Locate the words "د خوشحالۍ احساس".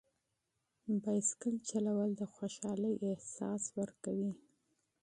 2.15-3.63